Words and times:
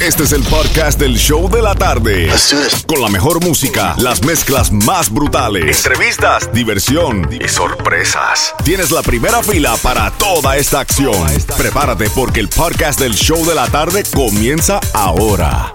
Este 0.00 0.22
es 0.22 0.32
el 0.32 0.44
podcast 0.44 1.00
del 1.00 1.16
show 1.16 1.50
de 1.50 1.60
la 1.60 1.74
tarde. 1.74 2.30
Con 2.86 3.02
la 3.02 3.08
mejor 3.08 3.44
música, 3.44 3.96
las 3.98 4.24
mezclas 4.24 4.70
más 4.70 5.12
brutales, 5.12 5.84
entrevistas, 5.84 6.52
diversión 6.52 7.28
y 7.32 7.48
sorpresas. 7.48 8.54
Tienes 8.64 8.92
la 8.92 9.02
primera 9.02 9.42
fila 9.42 9.76
para 9.82 10.12
toda 10.12 10.56
esta 10.56 10.78
acción. 10.78 11.26
Prepárate 11.56 12.08
porque 12.10 12.38
el 12.38 12.48
podcast 12.48 13.00
del 13.00 13.14
show 13.14 13.44
de 13.44 13.56
la 13.56 13.66
tarde 13.66 14.04
comienza 14.14 14.78
ahora. 14.94 15.74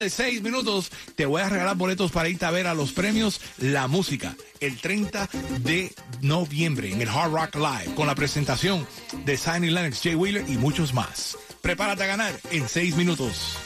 De 0.00 0.10
seis 0.10 0.42
minutos 0.42 0.90
te 1.14 1.24
voy 1.24 1.40
a 1.40 1.48
regalar 1.48 1.76
boletos 1.76 2.10
para 2.10 2.28
irte 2.28 2.44
a 2.44 2.50
ver 2.50 2.66
a 2.66 2.74
los 2.74 2.92
premios 2.92 3.40
La 3.58 3.86
Música 3.86 4.34
el 4.58 4.80
30 4.80 5.28
de 5.60 5.92
noviembre 6.22 6.92
en 6.92 7.02
el 7.02 7.08
Hard 7.08 7.32
Rock 7.32 7.54
Live 7.54 7.94
con 7.94 8.08
la 8.08 8.16
presentación 8.16 8.84
de 9.24 9.36
Signing 9.36 9.74
Lennox, 9.74 10.00
Jay 10.02 10.16
Wheeler 10.16 10.44
y 10.48 10.56
muchos 10.56 10.92
más. 10.92 11.36
Prepárate 11.60 12.04
a 12.04 12.06
ganar 12.06 12.34
en 12.50 12.68
seis 12.68 12.96
minutos. 12.96 13.56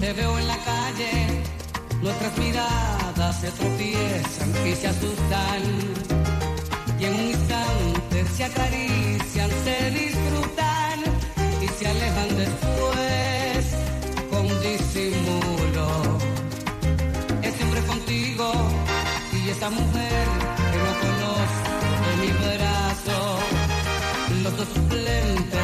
Te 0.00 0.12
veo 0.14 0.38
en 0.38 0.46
la 0.46 0.56
calle, 0.64 1.42
nuestras 2.02 2.38
miradas 2.38 3.40
se 3.40 3.50
tropiezan 3.50 4.66
y 4.66 4.74
se 4.74 4.88
asustan 4.88 6.07
acarician, 8.50 9.50
se 9.64 9.90
disfrutan 9.90 10.98
y 11.62 11.68
se 11.78 11.88
alejan 11.88 12.28
después 12.44 13.58
con 14.30 14.44
disimulo. 14.62 15.86
Es 17.42 17.54
siempre 17.54 17.80
contigo 17.82 18.52
y 19.32 19.48
esta 19.50 19.70
mujer 19.70 20.26
que 20.72 20.78
no 20.86 20.92
conoce 21.04 21.60
en 22.10 22.20
mi 22.20 22.32
brazo, 22.42 23.18
los 24.42 24.56
dos 24.56 24.68
suplentes. 24.74 25.57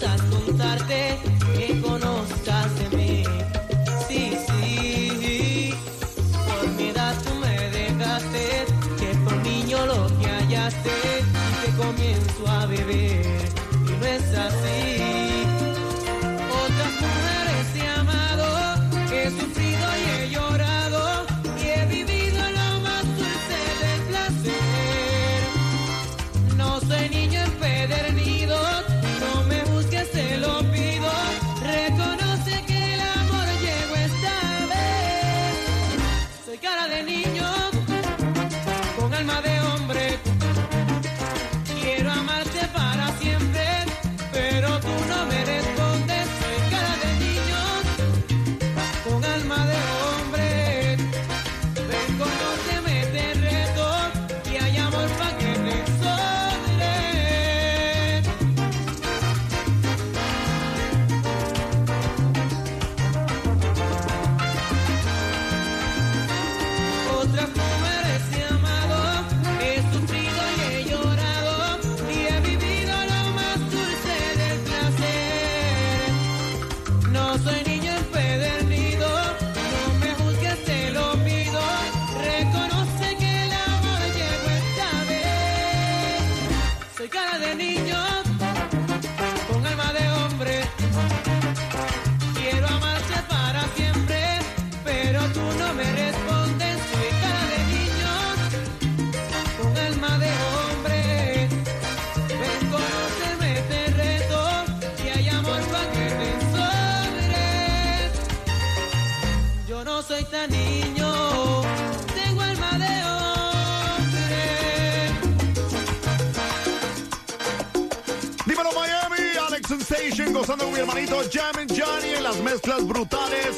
important. 0.00 0.31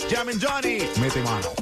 Brutales. 0.04 0.10
Jam 0.10 0.28
Johnny, 0.38 0.88
mete 1.00 1.22
mano. 1.22 1.53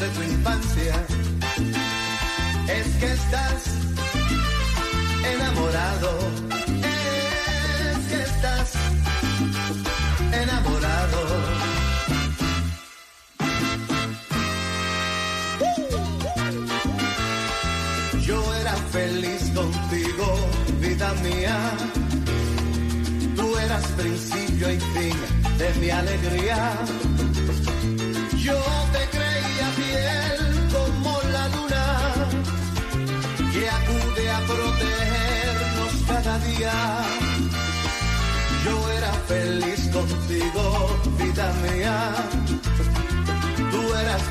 De 0.00 0.08
tu 0.08 0.22
infancia, 0.22 0.94
es 2.68 2.86
que 2.96 3.12
estás 3.12 3.62
enamorado. 5.34 6.10
Es 6.82 7.98
que 8.08 8.22
estás 8.22 8.72
enamorado. 10.42 11.20
Yo 18.26 18.54
era 18.54 18.74
feliz 18.90 19.42
contigo, 19.54 20.26
vida 20.80 21.12
mía. 21.22 21.58
Tú 23.36 23.58
eras 23.58 23.86
principio 23.92 24.72
y 24.72 24.80
fin 24.80 25.16
de 25.58 25.74
mi 25.80 25.90
alegría 25.90 26.74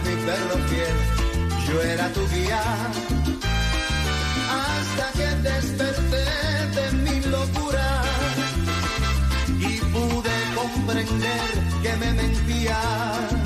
mi 0.06 0.16
perro 0.26 0.58
fiel, 0.70 0.98
yo 1.68 1.82
era 1.82 2.08
tu 2.10 2.28
guía. 2.30 2.62
Hasta 4.64 5.06
que 5.18 5.28
desperté 5.50 6.26
de 6.78 6.86
mi 7.04 7.18
locura 7.36 7.88
y 9.60 9.80
pude 9.94 10.36
comprender 10.56 11.50
que 11.82 11.96
me 11.98 12.14
mentías. 12.14 13.44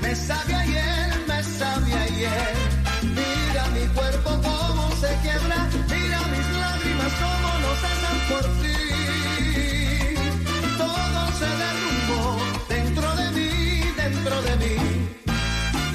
Me 0.00 0.14
sabe 0.14 0.35
por 8.36 8.44
ti. 8.60 8.78
Todo 10.82 11.20
se 11.40 11.48
derrumbó 11.62 12.22
dentro 12.68 13.08
de 13.20 13.26
mí, 13.36 13.50
dentro 13.96 14.42
de 14.42 14.56
mí. 14.62 14.76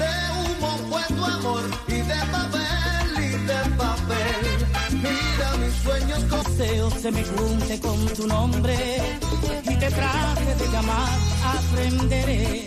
De 0.02 0.12
humo 0.38 0.70
fue 0.88 1.02
tu 1.16 1.24
amor 1.24 1.64
y 1.88 1.98
de 2.10 2.20
papel 2.36 3.08
y 3.18 3.30
de 3.50 3.60
papel. 3.76 4.40
Mira 5.04 5.48
mis 5.60 5.74
sueños 5.84 6.22
con 6.30 6.42
se 7.02 7.10
me 7.10 7.24
junte 7.24 7.80
con 7.80 8.06
tu 8.14 8.26
nombre 8.26 8.76
y 9.64 9.74
te 9.76 9.90
trate 9.90 10.54
de 10.60 10.66
llamar, 10.72 11.18
aprenderé 11.56 12.66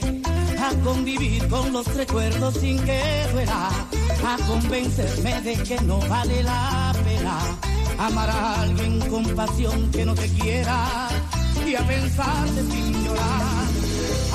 a 0.60 0.70
convivir 0.84 1.48
con 1.48 1.72
los 1.72 1.88
recuerdos 1.96 2.56
sin 2.56 2.78
que 2.84 3.02
duela, 3.32 3.70
a 4.26 4.38
convencerme 4.48 5.42
de 5.42 5.54
que 5.64 5.80
no 5.82 6.00
vale 6.10 6.44
la 6.44 6.94
pena 7.06 7.65
amar 8.00 8.30
a 8.30 8.62
alguien 8.62 9.00
con 9.10 9.24
pasión 9.36 9.92
que 9.92 10.06
no 10.06 10.14
te 10.16 10.28
quiera 10.30 11.10
y 11.66 11.76
a 11.76 11.88
pensarte 11.88 12.62
sin 12.72 13.06
llorar, 13.06 13.68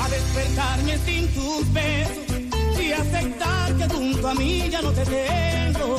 a 0.03 0.09
despertarme 0.09 0.97
sin 1.05 1.27
tus 1.33 1.73
besos 1.73 2.81
y 2.81 2.91
aceptar 2.91 3.75
que 3.77 3.87
junto 3.87 4.27
a 4.27 4.33
mí 4.35 4.69
ya 4.69 4.81
no 4.81 4.91
te 4.91 5.05
tengo, 5.05 5.97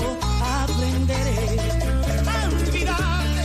aprenderé 0.61 1.59
a 2.27 2.49
olvidarte, 2.49 3.43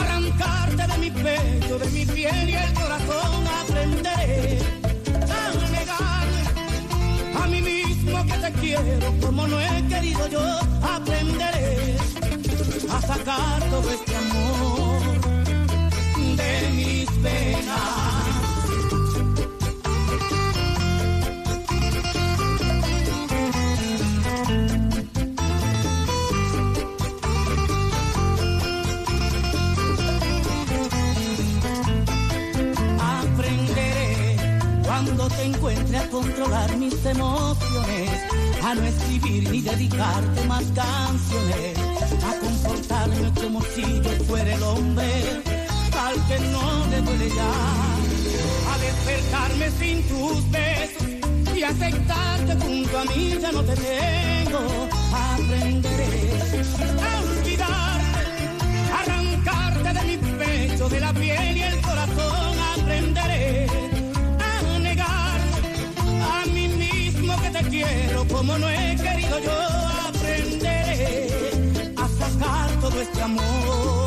arrancarte 0.00 0.86
de 0.92 0.98
mi 0.98 1.10
pecho, 1.10 1.78
de 1.78 1.90
mi 1.90 2.06
piel 2.06 2.50
y 2.50 2.54
el 2.54 2.74
corazón, 2.74 3.46
aprenderé 3.62 4.84
que 8.26 8.38
te 8.38 8.52
quiero 8.60 9.14
como 9.20 9.46
no 9.46 9.60
he 9.60 9.86
querido 9.88 10.26
yo, 10.28 10.40
aprenderé 10.82 11.96
a 12.22 12.23
sacar 13.06 13.62
todo 13.70 13.90
este 13.90 14.16
amor 14.16 15.02
de 16.36 16.70
mis 16.72 17.10
penas. 17.22 18.24
te 35.28 35.44
encuentre 35.44 35.96
a 35.96 36.08
controlar 36.10 36.76
mis 36.76 37.04
emociones, 37.06 38.23
a 38.64 38.74
no 38.74 38.82
escribir 38.82 39.50
ni 39.50 39.60
dedicarte 39.60 40.44
más 40.46 40.64
canciones, 40.74 41.78
a 42.24 42.38
comportarme 42.40 43.32
como 43.34 43.60
si 43.60 43.82
yo 43.82 44.24
fuera 44.24 44.54
el 44.54 44.62
hombre. 44.62 45.42
Al 46.06 46.14
que 46.26 46.38
no 46.50 46.86
le 46.90 47.00
duele 47.02 47.28
ya, 47.28 47.52
a 48.72 48.78
despertarme 48.78 49.70
sin 49.78 50.02
tus 50.08 50.50
besos 50.50 51.56
y 51.56 51.62
aceptarte 51.62 52.54
junto 52.64 52.98
a 52.98 53.04
mí 53.04 53.36
ya 53.40 53.52
no 53.52 53.62
te 53.62 53.74
tengo, 53.76 54.88
aprenderé 55.12 56.34
quiero, 67.84 68.26
como 68.28 68.58
no 68.58 68.68
he 68.68 68.96
querido 68.96 69.38
yo, 69.40 69.52
aprenderé 70.08 71.28
a 71.96 72.08
sacar 72.08 72.80
todo 72.80 73.00
este 73.00 73.22
amor. 73.22 74.03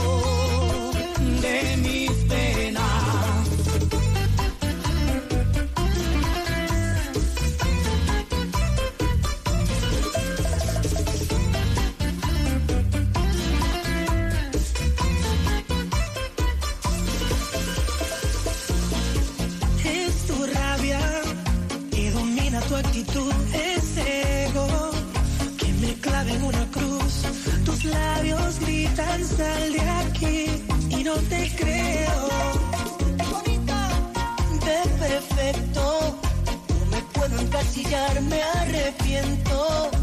me 38.21 38.41
arrepiento. 38.41 39.96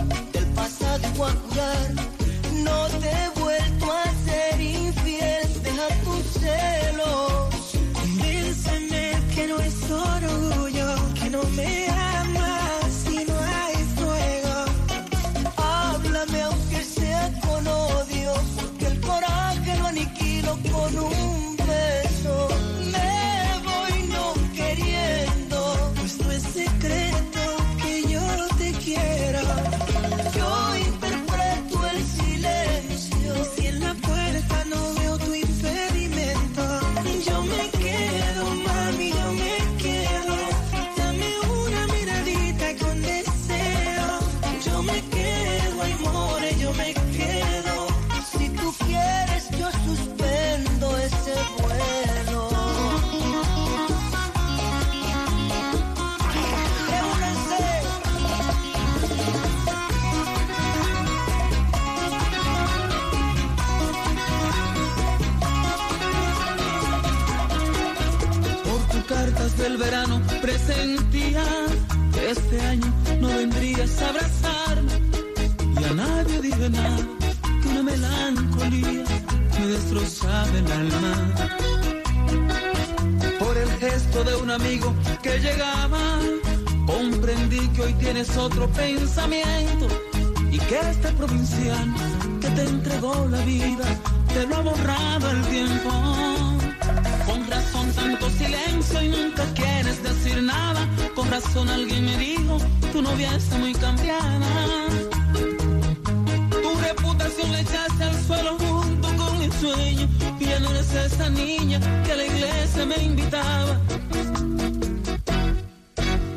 me 112.86 112.96
invitaba. 113.02 113.80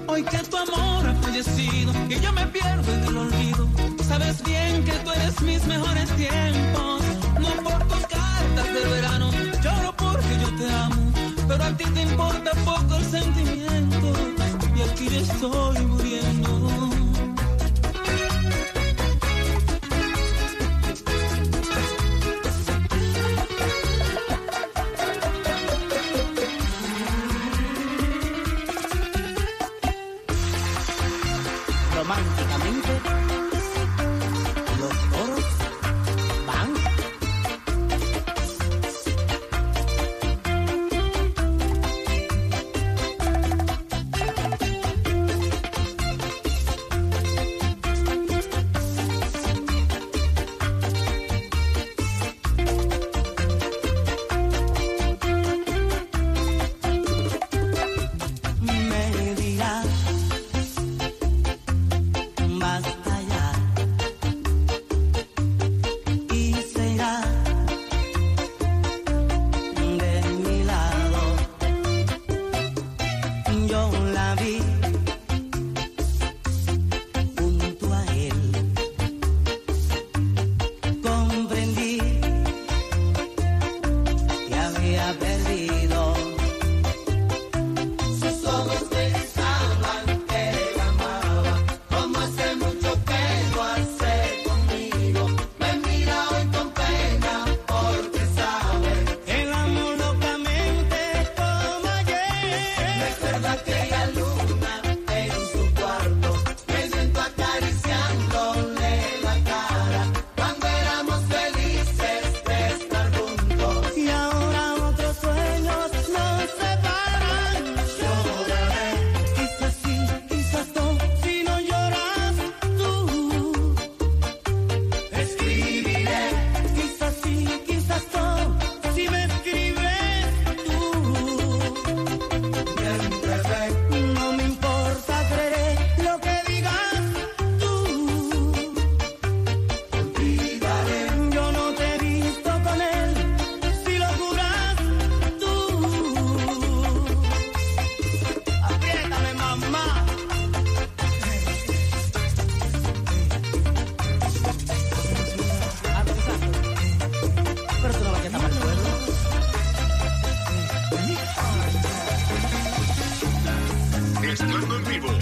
Hoy 0.07 0.23
que 0.23 0.37
tu 0.37 0.57
amor 0.57 1.07
ha 1.07 1.13
fallecido 1.21 1.91
y 2.09 2.19
yo 2.19 2.31
me 2.31 2.45
pierdo 2.47 2.93
en 2.93 3.03
el 3.03 3.17
olvido. 3.17 3.67
Sabes 4.07 4.43
bien 4.43 4.83
que 4.85 4.93
tú 5.03 5.11
eres 5.11 5.41
mis 5.41 5.65
mejores 5.65 6.09
tiempos. 6.15 7.01
No 7.39 7.49
por 7.63 7.87
tus 7.87 8.07
cartas 8.07 8.67
de 8.73 8.89
verano, 8.89 9.31
lloro 9.61 9.93
porque 9.97 10.33
yo 10.41 10.55
te 10.57 10.69
amo. 10.71 11.11
Pero 11.47 11.63
a 11.63 11.71
ti 11.77 11.85
te 11.85 12.01
importa 12.01 12.51
poco 12.63 12.95
el 12.95 13.05
sentimiento. 13.05 14.13
Y 14.75 14.81
aquí 14.81 15.09
yo 15.09 15.19
estoy 15.19 15.85
muriendo. 15.85 16.36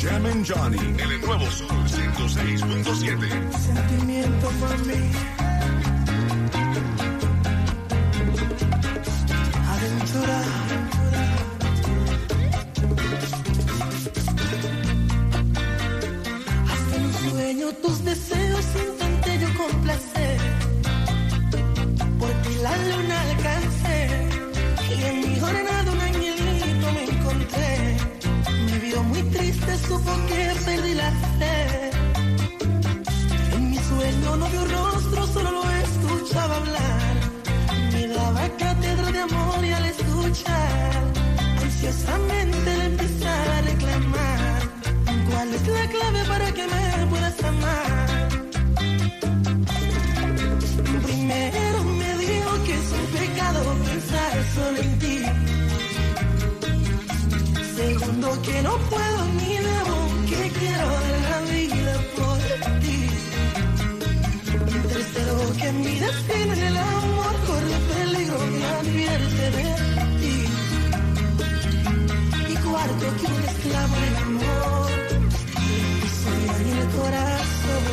Jam 0.05 0.45
Johnny 0.45 0.77
en 0.77 0.99
el 0.99 1.21
nuevo 1.21 1.49
Sol 1.49 1.67
106.7. 1.67 3.51
Sentimiento 3.57 4.49
para 4.61 4.77
mí. 4.77 5.11
Aventura. 9.67 10.41
Hasta 16.69 16.95
un 16.97 17.31
sueño 17.31 17.71
tus 17.81 18.05
deseos 18.05 18.65
En 33.55 33.69
mi 33.69 33.77
sueño 33.77 34.35
no 34.37 34.45
vi 34.49 34.57
un 34.57 34.69
rostro, 34.69 35.27
solo 35.27 35.51
lo 35.51 35.63
escuchaba 35.69 36.55
hablar. 36.55 37.13
Me 37.93 38.07
daba 38.07 38.49
cátedra 38.57 39.11
de 39.11 39.19
amor 39.19 39.63
y 39.63 39.71
al 39.71 39.85
escuchar, 39.85 40.91
ansiosamente 41.63 42.77
le 42.79 42.85
empezaba 42.85 43.57
a 43.57 43.61
reclamar. 43.61 44.59
¿Cuál 45.29 45.53
es 45.53 45.67
la 45.67 45.87
clave 45.93 46.21
para 46.27 46.51
que 46.51 46.65
me 46.73 47.07
puedas 47.11 47.43
amar? 47.43 48.29
Primero 51.03 51.83
me 51.83 52.17
dijo 52.17 52.51
que 52.65 52.73
es 52.73 52.89
un 52.99 53.05
pecado 53.19 53.61
pensar 53.89 54.33
solo 54.55 54.77
en 54.85 54.99
ti. 54.99 55.17
Segundo 57.75 58.41
que 58.41 58.61
no 58.63 58.77
puedo 58.89 59.25
ni 59.37 59.44
que 65.65 65.69
en 65.69 65.81
mi 65.81 65.99
destino 65.99 66.53
en 66.53 66.63
el 66.63 66.77
amor 66.77 67.35
corre 67.47 67.77
peligro, 67.91 68.39
me 68.53 68.65
advierte 68.65 69.43
de 69.57 69.67
ti. 70.21 70.37
Y 72.49 72.55
cuarto 72.65 73.05
que 73.17 73.25
un 73.35 73.43
esclavo 73.51 73.95
en 74.07 74.15
amor, 74.27 74.89
soy 76.21 76.43
en 76.59 76.77
el 76.77 76.87
corazón, 76.99 77.85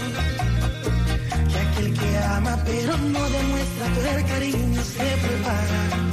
que 1.51 1.59
aquel 1.67 1.89
que 1.99 2.19
ama 2.19 2.55
pero 2.67 2.93
no 2.99 3.23
demuestra 3.37 3.85
que 3.95 4.25
cariño 4.33 4.83
se 4.83 5.07
prepara. 5.25 6.12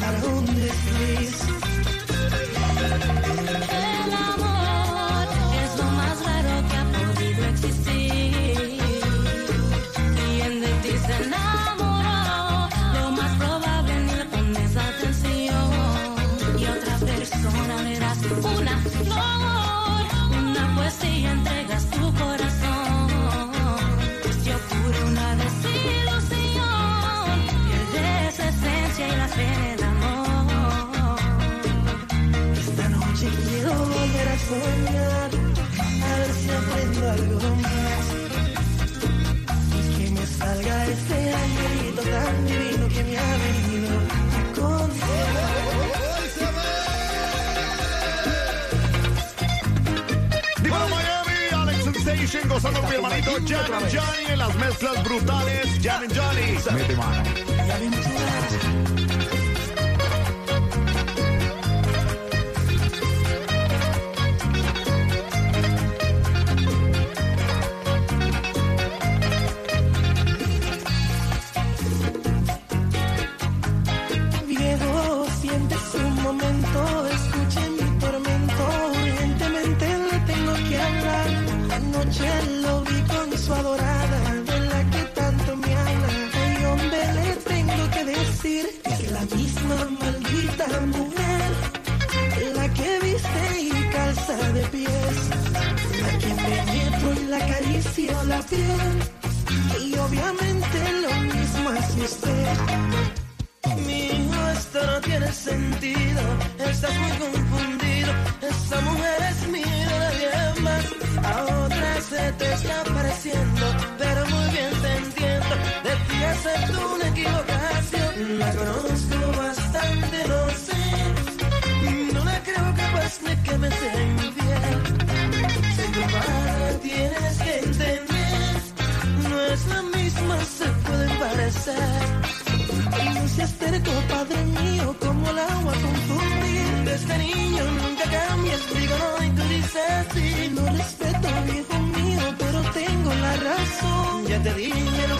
ti, 144.72 144.84
me 144.84 145.08
lo. 145.08 145.20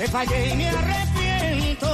Te 0.00 0.08
fallé 0.08 0.48
y 0.48 0.56
me 0.56 0.68
arrepiento. 0.70 1.88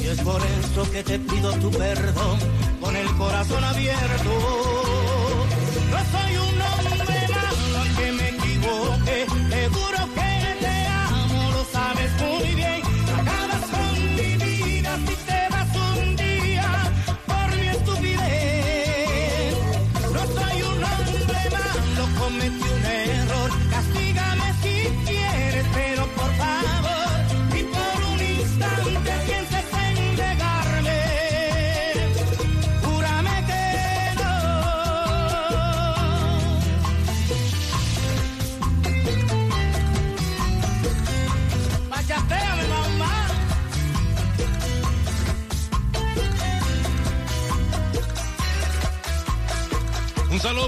Y 0.00 0.06
es 0.06 0.20
por 0.22 0.40
eso 0.40 0.90
que 0.90 1.02
te 1.04 1.18
pido 1.18 1.52
tu 1.54 1.70
perdón 1.70 2.38
con 2.80 2.96
el 2.96 3.06
corazón 3.16 3.62
abierto. 3.62 4.32
No 5.90 5.98
soy 6.12 6.36
un 6.48 6.62
hombre 6.70 7.18
malo 7.34 7.80
que 7.98 8.12
me 8.12 8.28
equivoque, 8.30 9.26
seguro 9.50 9.98
que 10.14 10.27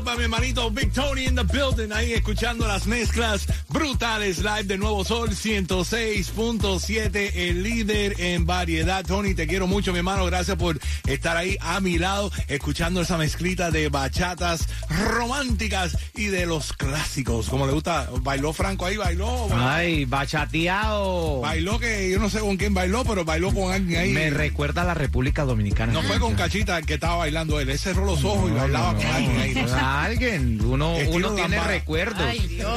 Para 0.05 0.17
mi 0.17 0.23
hermanito 0.25 0.71
Big 0.71 0.93
Tony 0.93 1.27
in 1.27 1.35
the 1.35 1.45
building, 1.45 1.93
ahí 1.93 2.15
escuchando 2.15 2.67
las 2.67 2.87
mezclas 2.87 3.47
brutales 3.73 4.39
live 4.39 4.65
de 4.65 4.79
Nuevo 4.79 5.05
Sol 5.05 5.31
106.7, 5.31 7.31
el 7.35 7.63
líder 7.63 8.21
en 8.21 8.45
variedad. 8.45 9.05
Tony, 9.05 9.35
te 9.35 9.47
quiero 9.47 9.67
mucho, 9.67 9.93
mi 9.93 9.99
hermano. 9.99 10.27
Gracias 10.27 10.57
por 10.57 10.79
estar 11.07 11.37
ahí 11.37 11.57
a 11.61 11.81
mi 11.81 11.99
lado, 11.99 12.31
escuchando 12.49 13.01
esa 13.01 13.17
mezclita 13.17 13.71
de 13.71 13.89
bachatas 13.89 14.67
románticas 14.89 15.97
y 16.17 16.27
de 16.27 16.47
los 16.47 16.73
clásicos. 16.73 17.49
Como 17.49 17.67
le 17.67 17.73
gusta, 17.73 18.09
bailó 18.23 18.53
Franco 18.53 18.87
ahí, 18.87 18.97
bailó. 18.97 19.49
Ay, 19.53 20.05
bachateado. 20.05 21.41
Bailó 21.41 21.79
que 21.79 22.11
yo 22.11 22.19
no 22.19 22.29
sé 22.29 22.41
con 22.41 22.57
quién 22.57 22.75
bailó, 22.75 23.05
pero 23.05 23.25
bailó 23.25 23.55
con 23.55 23.73
alguien 23.73 24.01
ahí. 24.01 24.13
Me 24.13 24.31
recuerda 24.31 24.83
a 24.83 24.85
la 24.85 24.95
República 24.95 25.45
Dominicana. 25.45 25.93
no 25.93 26.03
fue 26.03 26.19
con 26.19 26.35
Cachita 26.35 26.79
el 26.79 26.87
que 26.87 26.95
estaba 26.95 27.17
bailando 27.17 27.61
él. 27.61 27.71
Él 27.71 27.79
cerró 27.79 28.05
los 28.05 28.25
ojos 28.25 28.51
y 28.51 28.55
bailaba 28.55 28.95
con 28.95 29.07
alguien 29.07 29.41
ahí. 29.41 29.55
no 29.55 29.77
alguien, 29.77 30.61
uno, 30.65 30.97
Estilo 30.97 31.29
uno 31.29 31.37
tiene 31.37 31.61
recuerdos. 31.61 32.27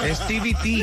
Es 0.05 0.19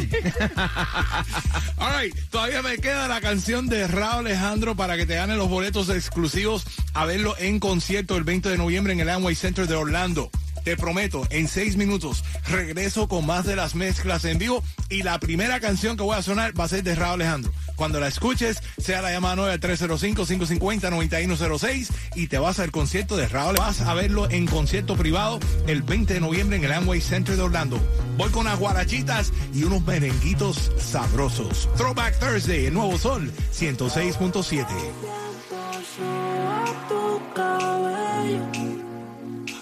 All 1.79 2.01
right, 2.01 2.15
todavía 2.31 2.63
me 2.63 2.79
queda 2.79 3.09
la 3.09 3.21
canción 3.21 3.69
de 3.69 3.87
Raúl 3.87 4.27
Alejandro 4.27 4.77
para 4.77 4.97
que 4.97 5.07
te 5.07 5.17
ganen 5.17 5.39
los 5.39 5.49
boletos 5.49 5.89
exclusivos 5.91 6.65
a 6.95 7.05
verlo 7.05 7.35
en 7.39 7.61
concierto 7.61 8.17
el 8.17 8.25
20 8.25 8.49
de 8.49 8.59
noviembre 8.59 8.93
en 8.93 9.01
el 9.01 9.09
Amway 9.09 9.35
Center 9.35 9.67
de 9.67 9.75
Orlando. 9.75 10.31
Te 10.65 10.77
prometo, 10.77 11.27
en 11.31 11.49
seis 11.49 11.77
minutos 11.77 12.23
regreso 12.47 13.09
con 13.09 13.25
más 13.25 13.47
de 13.47 13.57
las 13.57 13.75
mezclas 13.75 14.25
en 14.27 14.39
vivo 14.39 14.63
y 14.91 15.03
la 15.03 15.19
primera 15.19 15.59
canción 15.59 15.97
que 15.97 16.03
voy 16.03 16.17
a 16.17 16.23
sonar 16.23 16.59
va 16.59 16.65
a 16.65 16.69
ser 16.69 16.83
de 16.83 16.95
Raúl 16.95 17.23
Alejandro. 17.23 17.53
Cuando 17.81 17.99
la 17.99 18.07
escuches, 18.09 18.63
sea 18.77 19.01
la 19.01 19.11
llamada 19.11 19.37
9 19.37 19.55
al 19.55 19.61
305-550-9106 19.61 21.89
y 22.15 22.27
te 22.27 22.39
vas 22.39 22.59
al 22.59 22.71
concierto 22.71 23.17
de 23.17 23.27
Raúl. 23.27 23.57
Vas 23.57 23.81
a 23.81 23.95
verlo 23.95 24.31
en 24.31 24.47
concierto 24.47 24.97
privado 24.97 25.41
el 25.67 25.83
20 25.83 26.13
de 26.13 26.21
noviembre 26.21 26.59
en 26.59 26.65
el 26.65 26.73
Amway 26.73 27.01
Center 27.01 27.37
de 27.37 27.43
Orlando. 27.43 27.81
Voy 28.19 28.29
con 28.33 28.43
unas 28.43 28.59
guarachitas 28.59 29.33
y 29.55 29.65
unos 29.65 29.83
merenguitos 29.87 30.71
sabrosos. 30.77 31.71
Throwback 31.79 32.19
Thursday, 32.19 32.67
el 32.67 32.75
nuevo 32.75 32.99
sol, 32.99 33.33
106.7. 33.51 34.67
tu 36.87 37.23
cabello. 37.33 38.43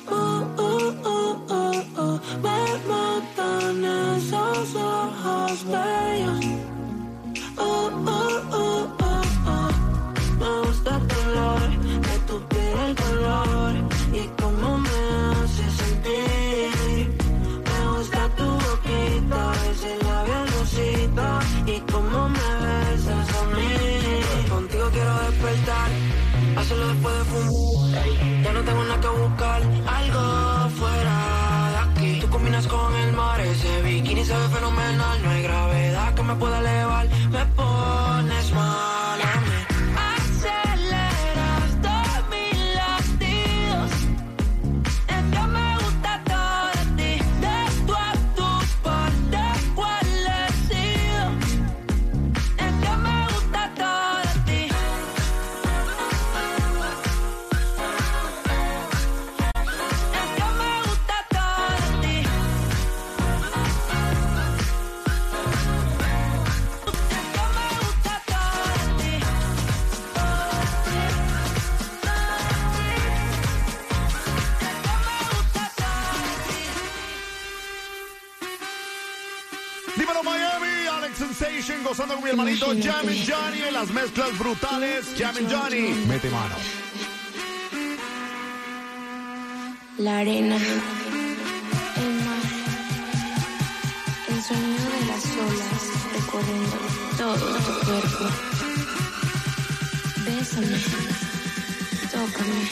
Oh, 0.08 0.44
oh, 0.56 0.92
oh, 1.04 1.40
oh, 1.50 1.84
oh. 1.96 2.20
Me 2.42 2.78
matan 2.88 3.84
esos 4.16 4.74
ojos 4.74 5.64
bellos. 5.68 6.67
Con 32.66 32.94
el 32.96 33.12
mar, 33.12 33.40
ese 33.40 33.82
bikini 33.82 34.24
se 34.24 34.34
ve 34.34 34.48
fenomenal. 34.48 35.22
No 35.22 35.30
hay 35.30 35.42
gravedad 35.42 36.14
que 36.14 36.22
me 36.22 36.34
pueda 36.34 36.58
elevar, 36.58 37.06
me 37.30 37.44
pones 37.56 38.52
mal 38.52 39.07
Jammin' 82.60 83.24
Johnny 83.24 83.62
en 83.68 83.74
las 83.74 83.90
mezclas 83.90 84.36
brutales. 84.38 85.14
Jammin' 85.16 85.48
Johnny, 85.48 85.94
mete 86.06 86.28
mano. 86.30 86.56
La 89.98 90.18
arena, 90.18 90.56
el 90.56 92.14
mar, 92.24 92.44
el 94.28 94.42
sonido 94.42 94.90
de 94.90 95.06
las 95.06 95.24
olas 95.46 95.82
recorriendo 96.14 96.76
todo 97.16 97.56
tu 97.58 97.86
cuerpo. 97.86 98.24
Bésame, 100.24 100.78
tócame 102.12 102.62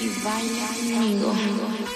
y 0.00 0.08
baila 0.24 0.68
conmigo. 0.94 1.95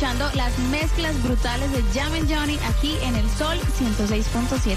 las 0.00 0.56
mezclas 0.70 1.20
brutales 1.24 1.72
de 1.72 1.82
Jam 1.92 2.12
Johnny 2.28 2.56
aquí 2.68 2.96
en 3.02 3.16
el 3.16 3.28
Sol 3.30 3.58
106.7. 3.80 4.76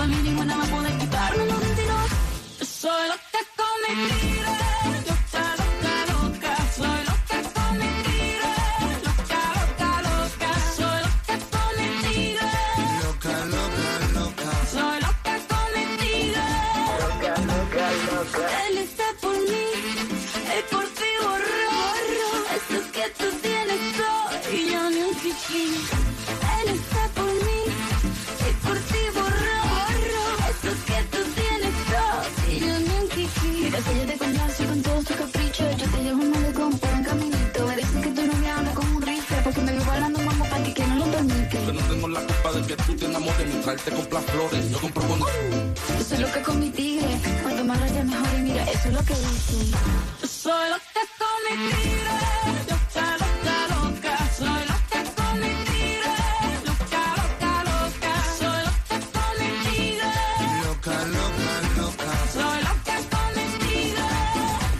Pamili 0.00 0.32
mo 0.32 0.40
naman 0.48 0.64
po 0.72 0.80
nagkita. 0.80 1.20
Ano 1.28 1.69
con 43.88 44.06
las 44.12 44.24
flores. 44.26 44.70
Yo 44.70 44.78
compro 44.80 45.02
con... 45.08 45.18
Yo 45.18 46.04
soy 46.06 46.18
loca 46.18 46.42
con 46.42 46.60
mi 46.60 46.68
tigre, 46.70 47.08
cuanto 47.42 47.64
más 47.64 47.80
raya 47.80 48.04
mejor 48.04 48.28
y 48.38 48.42
mira, 48.42 48.62
eso 48.64 48.88
es 48.88 48.94
lo 48.94 49.02
que 49.04 49.14
dice. 49.14 49.70
Yo 50.20 50.26
soy 50.28 50.68
loca 50.70 51.02
con 51.18 51.42
mi 51.46 51.54
tigre, 51.70 52.16
loca, 52.68 53.06
loca, 53.22 53.56
loca. 53.72 54.14
Soy 54.36 54.62
loca 54.70 55.00
con 55.16 55.32
mi 55.40 55.50
tigre, 55.68 56.14
loca, 56.66 57.02
loca, 57.20 57.52
loca. 57.70 58.12
Soy 58.38 58.60
loca 58.66 58.96
con 59.14 59.32
mi 59.40 59.50
tigre, 59.64 60.10
Loca, 60.66 60.96
loca, 61.16 61.52
loca. 61.80 62.10
soy 62.34 62.58
loca 62.68 62.96
con 63.12 63.28
mi 63.36 63.46
tigre. 63.64 64.08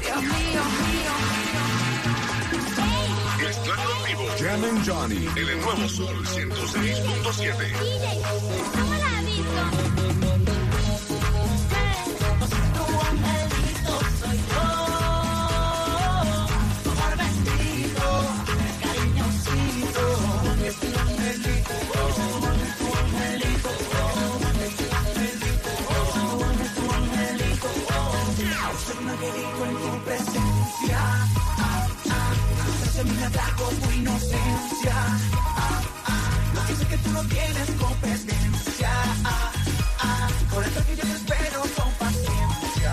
Dios 0.02 0.20
mío, 0.22 0.62
mío, 0.84 1.14
Mezclando 3.38 3.90
en 3.96 4.02
vivo. 4.06 4.24
Jam 4.38 4.64
and 4.64 4.80
Johnny. 4.86 5.22
En 5.36 5.48
el 5.48 5.58
nuevo 5.60 5.88
Sol 5.88 6.16
106.7. 6.26 8.89
presencia, 30.80 30.98
ah, 31.58 31.86
ah, 32.10 33.26
atraco 33.26 33.64
tu 33.64 33.90
inocencia, 33.92 34.94
que 36.88 36.98
tú 36.98 37.10
no 37.10 37.22
tienes 37.24 37.70
competencia, 37.78 38.90
por 40.52 40.64
eso 40.64 40.86
que 40.86 40.96
yo 40.96 41.02
te 41.02 41.12
espero 41.12 41.60
con 41.76 41.92
paciencia. 41.94 42.92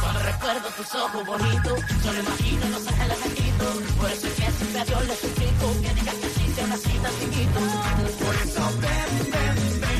Cuando 0.00 0.20
recuerdo 0.22 0.68
tus 0.76 0.94
ojos 0.94 1.26
bonitos, 1.26 1.80
solo 2.02 2.20
imagino 2.20 2.68
los 2.70 2.86
ángeles 2.86 3.18
benditos. 3.24 3.76
Por 4.00 4.10
eso 4.10 4.26
es 4.26 4.34
que 4.34 4.52
siempre 4.52 4.80
a 4.80 4.84
Dios 4.84 5.06
le 5.06 5.16
suplico 5.16 5.66
que 5.82 5.94
digas 5.94 6.14
que 6.14 6.28
sí 6.28 6.52
sea 6.54 6.64
una 6.64 6.76
cita 6.76 7.10
chiquito. 7.20 7.60
Por 8.24 8.34
eso 8.34 8.62
ven, 8.80 9.30
ven, 9.32 9.80
ven, 9.80 9.95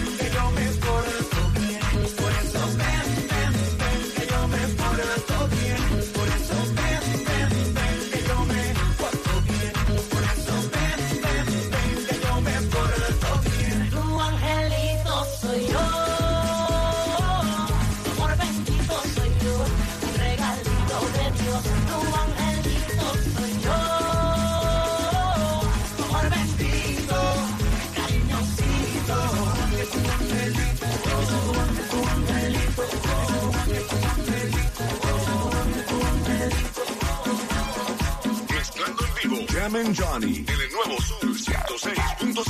and 39.77 39.95
Johnny. 39.95 40.45
En 40.49 40.61
el 40.61 40.71
nuevo 40.73 41.01
Sol 41.03 41.35
106.7. 41.35 42.47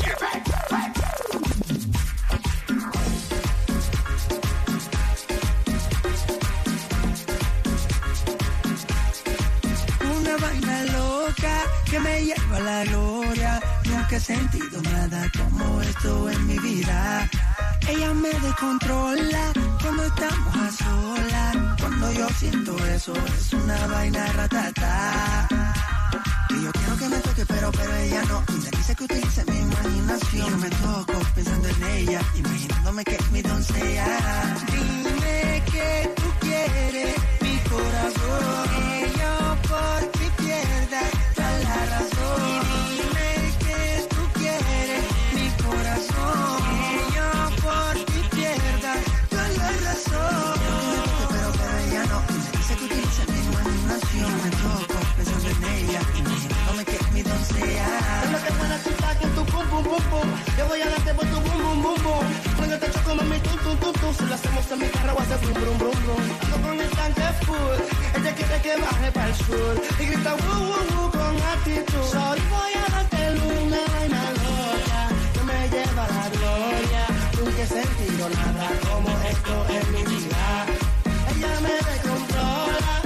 Una 10.20 10.36
vaina 10.36 10.84
loca 10.92 11.64
que 11.90 11.98
me 12.00 12.24
lleva 12.24 12.56
a 12.56 12.60
la 12.60 12.84
gloria. 12.84 13.60
Nunca 13.86 14.16
he 14.16 14.20
sentido 14.20 14.82
nada 14.82 15.30
como 15.36 15.82
esto 15.82 16.30
en 16.30 16.46
mi 16.46 16.58
vida. 16.58 17.28
Ella 17.88 18.14
me 18.14 18.28
descontrola 18.28 19.52
cuando 19.82 20.04
estamos 20.04 20.56
a 20.56 20.70
solas. 20.70 21.56
Cuando 21.80 22.12
yo 22.12 22.28
siento 22.38 22.76
eso, 22.86 23.14
es 23.38 23.52
una 23.52 23.86
vaina 23.88 24.32
ratata. 24.32 25.65
Que 26.98 27.08
me 27.10 27.18
toque, 27.18 27.44
pero, 27.46 27.70
pero 27.72 27.94
ella 27.94 28.22
no. 28.24 28.42
Dice 28.76 28.94
que 28.94 29.04
utilice 29.04 29.44
mi 29.44 29.58
imaginación. 29.58 30.50
Yo 30.50 30.56
me 30.56 30.70
toco 30.70 31.12
pensando 31.34 31.68
en 31.68 31.84
ella, 31.84 32.20
imaginándome 32.34 33.04
que 33.04 33.14
es 33.16 33.30
mi 33.30 33.42
doncella. 33.42 34.56
Dime 34.72 35.62
que 35.72 36.12
tú 36.16 36.28
quieres 36.40 37.14
mi 37.42 37.58
corazón. 37.68 38.68
Yo 39.20 39.68
por 39.68 40.15
que 57.48 57.60
es 57.60 57.66
mi 57.66 57.74
doncella. 57.74 57.88
Dame 58.22 58.38
que 58.44 58.52
buena 58.54 58.78
tú 58.78 58.90
estás, 58.90 59.16
que 59.16 59.26
tu 59.28 59.44
pum 59.46 59.66
pum 59.68 59.84
pum 59.84 60.02
pum. 60.10 60.28
Yo 60.58 60.66
voy 60.68 60.80
a 60.82 60.88
darte 60.90 61.14
por 61.14 61.26
tu 61.26 61.40
bum 61.40 61.58
bum 61.62 61.82
bum 61.82 62.02
bum. 62.02 62.26
Cuando 62.56 62.78
te 62.78 62.90
choco 62.90 63.14
mami 63.14 63.38
tu 63.40 63.56
tu 63.56 63.76
tu 63.76 63.92
tu. 63.92 64.14
Si 64.14 64.24
lo 64.26 64.34
hacemos 64.34 64.70
en 64.70 64.78
mi 64.78 64.88
carro 64.88 65.18
hace 65.20 65.36
brum 65.36 65.54
brum 65.54 65.78
brum 65.78 65.96
brum. 66.04 66.22
Ando 66.42 66.56
con 66.68 66.80
el 66.80 66.90
tanque 66.90 67.28
full. 67.44 67.78
Ella 68.16 68.34
quiere 68.34 68.60
que 68.62 68.76
baje 68.80 69.12
para 69.12 69.28
el 69.28 69.34
sur. 69.34 69.74
Y 70.00 70.04
grita 70.06 70.34
woo 70.34 70.60
woo 70.70 70.84
woo 70.94 71.10
con 71.10 71.36
actitud. 71.54 72.04
Soy 72.12 72.40
voy 72.50 72.72
a 72.82 72.86
darte 72.94 73.22
una 73.58 73.80
vaina 73.94 74.22
loca. 74.42 75.00
Que 75.34 75.42
me 75.48 75.68
lleva 75.72 76.04
a 76.04 76.12
la 76.18 76.28
gloria. 76.36 77.04
Nunca 77.38 77.62
he 77.62 77.66
sentido 77.66 78.28
nada 78.28 78.68
como 78.88 79.10
esto 79.32 79.54
en 79.76 79.92
mi 79.92 80.02
vida. 80.14 80.66
Ella 81.30 81.60
me 81.60 81.74
descontrola. 81.90 83.05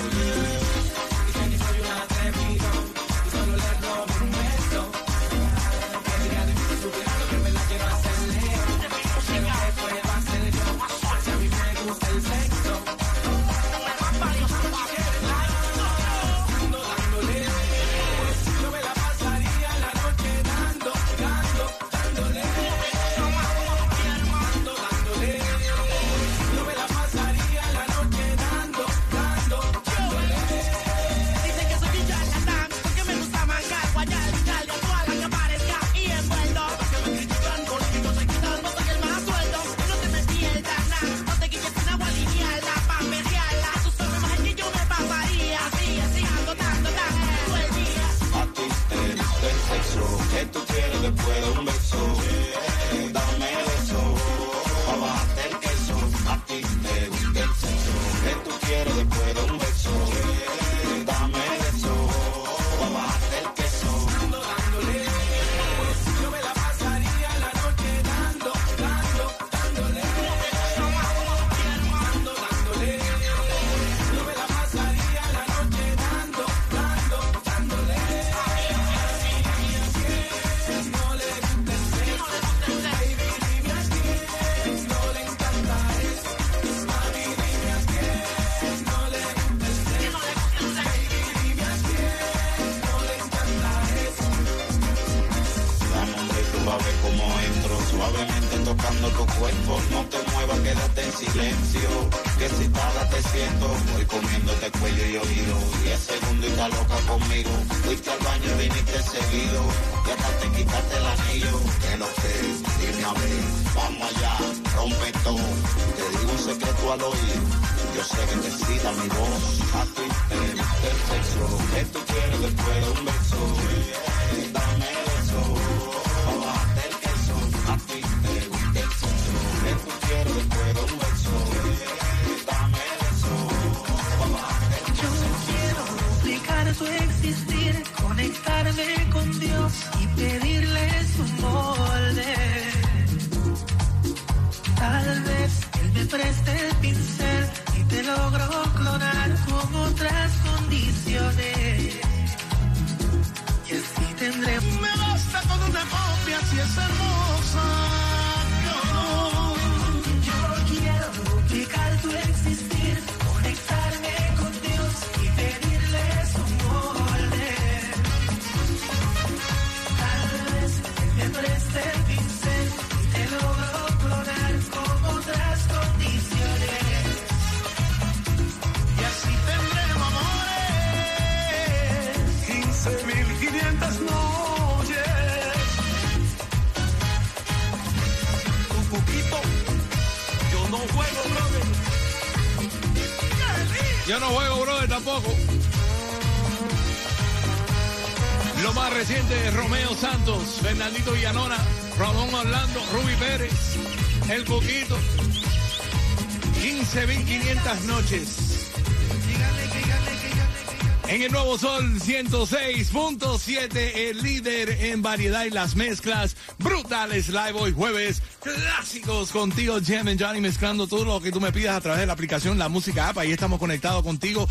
106.7, 212.11 213.95
el 214.09 214.21
líder 214.21 214.69
en 214.69 215.01
variedad 215.01 215.45
y 215.45 215.49
las 215.49 215.77
mezclas 215.77 216.35
brutales. 216.57 217.29
Live 217.29 217.53
hoy 217.53 217.71
jueves, 217.71 218.21
clásicos 218.43 219.31
contigo, 219.31 219.77
Jam 219.81 220.09
and 220.09 220.21
Johnny, 220.21 220.41
mezclando 220.41 220.87
todo 220.87 221.05
lo 221.05 221.21
que 221.21 221.31
tú 221.31 221.39
me 221.39 221.53
pidas 221.53 221.77
a 221.77 221.79
través 221.79 222.01
de 222.01 222.07
la 222.07 222.11
aplicación 222.11 222.59
La 222.59 222.67
Música 222.67 223.07
App. 223.07 223.17
Ahí 223.17 223.31
estamos 223.31 223.59
conectados 223.59 224.03
contigo 224.03 224.45